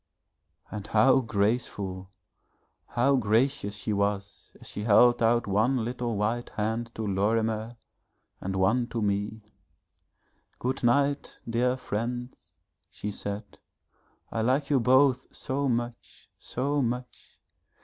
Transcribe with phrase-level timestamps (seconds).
[0.71, 2.09] And how graceful,
[2.87, 7.77] how gracious she was as she held out one little white hand to Lorimer
[8.41, 9.43] and one to me.
[10.57, 12.53] 'Good night, dear friends,'
[12.89, 13.59] she said,
[14.31, 17.37] 'I like you both so much so much.